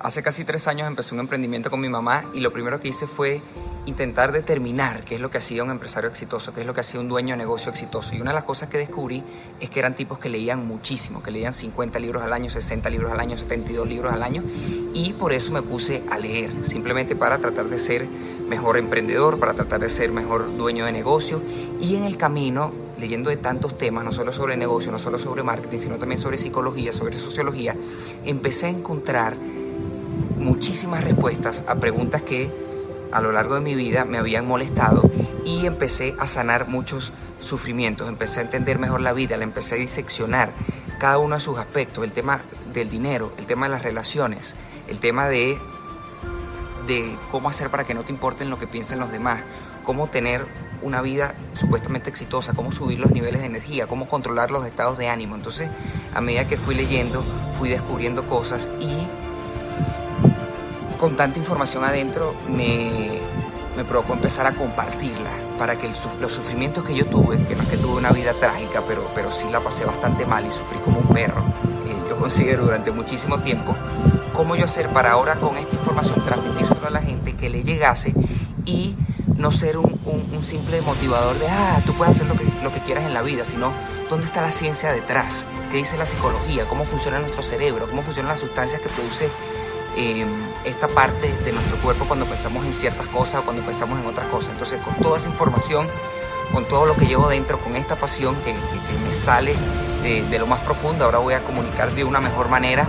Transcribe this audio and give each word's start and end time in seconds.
Hace 0.00 0.22
casi 0.22 0.44
tres 0.44 0.68
años 0.68 0.86
empecé 0.86 1.14
un 1.14 1.20
emprendimiento 1.20 1.70
con 1.70 1.80
mi 1.80 1.88
mamá 1.88 2.24
y 2.34 2.40
lo 2.40 2.52
primero 2.52 2.80
que 2.80 2.88
hice 2.88 3.06
fue 3.06 3.40
intentar 3.86 4.30
determinar 4.30 5.04
qué 5.04 5.14
es 5.14 5.20
lo 5.20 5.30
que 5.30 5.38
hacía 5.38 5.62
un 5.62 5.70
empresario 5.70 6.10
exitoso, 6.10 6.52
qué 6.52 6.60
es 6.60 6.66
lo 6.66 6.74
que 6.74 6.80
hacía 6.80 7.00
un 7.00 7.08
dueño 7.08 7.34
de 7.34 7.38
negocio 7.38 7.70
exitoso. 7.70 8.14
Y 8.14 8.20
una 8.20 8.32
de 8.32 8.34
las 8.34 8.44
cosas 8.44 8.68
que 8.68 8.78
descubrí 8.78 9.22
es 9.58 9.70
que 9.70 9.78
eran 9.78 9.94
tipos 9.94 10.18
que 10.18 10.28
leían 10.28 10.66
muchísimo, 10.66 11.22
que 11.22 11.30
leían 11.30 11.54
50 11.54 11.98
libros 11.98 12.22
al 12.22 12.32
año, 12.32 12.50
60 12.50 12.90
libros 12.90 13.10
al 13.10 13.20
año, 13.20 13.36
72 13.36 13.88
libros 13.88 14.12
al 14.12 14.22
año. 14.22 14.42
Y 14.92 15.14
por 15.14 15.32
eso 15.32 15.52
me 15.52 15.62
puse 15.62 16.02
a 16.10 16.18
leer, 16.18 16.52
simplemente 16.62 17.16
para 17.16 17.38
tratar 17.38 17.66
de 17.66 17.78
ser 17.78 18.06
mejor 18.48 18.76
emprendedor, 18.76 19.38
para 19.38 19.54
tratar 19.54 19.80
de 19.80 19.88
ser 19.88 20.10
mejor 20.12 20.56
dueño 20.56 20.84
de 20.84 20.92
negocio. 20.92 21.40
Y 21.80 21.96
en 21.96 22.04
el 22.04 22.16
camino, 22.16 22.72
leyendo 22.98 23.30
de 23.30 23.36
tantos 23.36 23.78
temas, 23.78 24.04
no 24.04 24.12
solo 24.12 24.32
sobre 24.32 24.56
negocio, 24.56 24.90
no 24.92 24.98
solo 24.98 25.18
sobre 25.18 25.42
marketing, 25.42 25.78
sino 25.78 25.96
también 25.96 26.20
sobre 26.20 26.38
psicología, 26.38 26.92
sobre 26.92 27.16
sociología, 27.16 27.76
empecé 28.24 28.66
a 28.66 28.70
encontrar 28.70 29.36
muchísimas 30.38 31.04
respuestas 31.04 31.64
a 31.66 31.76
preguntas 31.76 32.22
que 32.22 32.50
a 33.12 33.20
lo 33.20 33.32
largo 33.32 33.54
de 33.54 33.60
mi 33.60 33.74
vida 33.74 34.04
me 34.04 34.18
habían 34.18 34.46
molestado 34.46 35.08
y 35.44 35.66
empecé 35.66 36.14
a 36.18 36.26
sanar 36.26 36.68
muchos 36.68 37.12
sufrimientos, 37.40 38.08
empecé 38.08 38.40
a 38.40 38.42
entender 38.42 38.78
mejor 38.78 39.00
la 39.00 39.12
vida, 39.12 39.36
la 39.36 39.44
empecé 39.44 39.76
a 39.76 39.78
diseccionar 39.78 40.52
cada 40.98 41.18
uno 41.18 41.36
de 41.36 41.40
sus 41.40 41.58
aspectos, 41.58 42.04
el 42.04 42.12
tema 42.12 42.40
del 42.72 42.90
dinero, 42.90 43.32
el 43.38 43.46
tema 43.46 43.66
de 43.66 43.72
las 43.72 43.82
relaciones, 43.82 44.56
el 44.88 44.98
tema 44.98 45.28
de, 45.28 45.58
de 46.86 47.16
cómo 47.30 47.48
hacer 47.48 47.70
para 47.70 47.84
que 47.84 47.94
no 47.94 48.02
te 48.02 48.12
importen 48.12 48.50
lo 48.50 48.58
que 48.58 48.66
piensen 48.66 48.98
los 48.98 49.12
demás, 49.12 49.42
cómo 49.84 50.08
tener 50.08 50.46
una 50.82 51.00
vida 51.00 51.34
supuestamente 51.54 52.10
exitosa, 52.10 52.52
cómo 52.54 52.72
subir 52.72 52.98
los 52.98 53.10
niveles 53.10 53.40
de 53.40 53.46
energía, 53.46 53.86
cómo 53.86 54.08
controlar 54.08 54.50
los 54.50 54.66
estados 54.66 54.98
de 54.98 55.08
ánimo. 55.08 55.34
Entonces, 55.34 55.70
a 56.14 56.20
medida 56.20 56.46
que 56.46 56.56
fui 56.56 56.74
leyendo, 56.74 57.24
fui 57.58 57.68
descubriendo 57.68 58.26
cosas 58.26 58.68
y 58.80 59.06
con 61.06 61.14
tanta 61.14 61.38
información 61.38 61.84
adentro 61.84 62.34
me, 62.48 63.20
me 63.76 63.84
provocó 63.84 64.14
empezar 64.14 64.44
a 64.44 64.56
compartirla 64.56 65.30
para 65.56 65.78
que 65.78 65.88
los 65.88 66.32
sufrimientos 66.32 66.82
que 66.82 66.96
yo 66.96 67.06
tuve, 67.06 67.40
que 67.44 67.54
no 67.54 67.62
es 67.62 67.68
que 67.68 67.76
tuve 67.76 67.98
una 67.98 68.10
vida 68.10 68.32
trágica, 68.32 68.82
pero, 68.88 69.08
pero 69.14 69.30
sí 69.30 69.46
la 69.48 69.60
pasé 69.60 69.84
bastante 69.84 70.26
mal 70.26 70.44
y 70.44 70.50
sufrí 70.50 70.80
como 70.80 70.98
un 70.98 71.06
perro, 71.06 71.44
eh, 71.86 72.08
lo 72.10 72.16
considero 72.16 72.64
durante 72.64 72.90
muchísimo 72.90 73.38
tiempo, 73.38 73.76
cómo 74.32 74.56
yo 74.56 74.64
hacer 74.64 74.88
para 74.88 75.12
ahora 75.12 75.36
con 75.36 75.56
esta 75.56 75.76
información 75.76 76.24
transmitírselo 76.24 76.88
a 76.88 76.90
la 76.90 77.02
gente 77.02 77.36
que 77.36 77.50
le 77.50 77.62
llegase 77.62 78.12
y 78.64 78.96
no 79.36 79.52
ser 79.52 79.78
un, 79.78 80.00
un, 80.04 80.42
simple 80.42 80.80
motivador 80.80 81.38
de, 81.38 81.46
ah, 81.46 81.80
tú 81.86 81.92
puedes 81.92 82.16
hacer 82.16 82.26
lo 82.26 82.34
que, 82.34 82.44
lo 82.64 82.72
que 82.72 82.80
quieras 82.80 83.04
en 83.04 83.14
la 83.14 83.22
vida, 83.22 83.44
sino 83.44 83.70
dónde 84.10 84.26
está 84.26 84.42
la 84.42 84.50
ciencia 84.50 84.90
detrás, 84.90 85.46
qué 85.70 85.76
dice 85.76 85.96
la 85.96 86.06
psicología, 86.06 86.68
cómo 86.68 86.84
funciona 86.84 87.20
nuestro 87.20 87.44
cerebro, 87.44 87.86
cómo 87.88 88.02
funcionan 88.02 88.32
las 88.32 88.40
sustancias 88.40 88.80
que 88.80 88.88
produce 88.88 89.30
Em, 89.96 90.28
esta 90.66 90.88
parte 90.88 91.32
de 91.42 91.52
nuestro 91.52 91.78
cuerpo 91.78 92.04
cuando 92.04 92.26
pensamos 92.26 92.66
en 92.66 92.74
ciertas 92.74 93.06
cosas 93.06 93.40
o 93.40 93.44
cuando 93.44 93.62
pensamos 93.62 93.98
en 93.98 94.06
otras 94.06 94.26
cosas. 94.26 94.50
Entonces, 94.50 94.78
con 94.82 94.94
toda 94.96 95.16
esa 95.16 95.30
información, 95.30 95.88
con 96.52 96.66
todo 96.66 96.84
lo 96.84 96.94
que 96.96 97.06
llevo 97.06 97.28
dentro, 97.28 97.58
con 97.58 97.76
esta 97.76 97.96
pasión 97.96 98.36
que, 98.44 98.52
me 98.52 99.14
sale 99.14 99.54
de, 100.02 100.38
lo 100.38 100.46
más 100.46 100.60
profundo, 100.60 101.06
ahora 101.06 101.18
voy 101.18 101.32
a 101.32 101.42
comunicar 101.42 101.92
de 101.92 102.04
una 102.04 102.20
mejor 102.20 102.50
manera. 102.50 102.86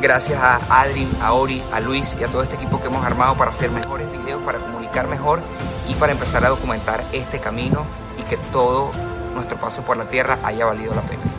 Gracias 0.00 0.40
a 0.42 0.80
Adrien, 0.80 1.10
a 1.20 1.34
Ori, 1.34 1.62
a 1.70 1.80
Luis 1.80 2.16
y 2.18 2.24
a 2.24 2.28
todo 2.28 2.42
este 2.42 2.54
equipo 2.54 2.80
que 2.80 2.86
hemos 2.86 3.04
armado 3.04 3.36
para 3.36 3.50
hacer 3.50 3.70
mejores 3.70 4.10
videos, 4.10 4.42
para 4.42 4.58
comunicar 4.58 5.06
mejor 5.06 5.42
y 5.86 5.94
para 5.94 6.12
empezar 6.12 6.46
a 6.46 6.48
documentar 6.48 7.04
este 7.12 7.40
camino 7.40 7.84
y 8.18 8.22
que 8.22 8.38
todo 8.50 8.92
nuestro 9.34 9.58
paso 9.58 9.82
por 9.82 9.98
la 9.98 10.06
tierra 10.06 10.38
haya 10.44 10.64
valido 10.64 10.94
la 10.94 11.02
pena. 11.02 11.29